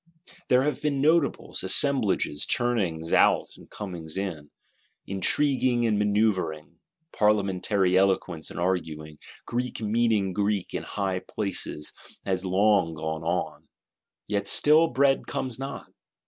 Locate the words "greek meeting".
9.45-10.33